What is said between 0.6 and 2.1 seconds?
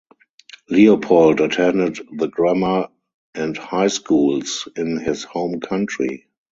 Leopold attended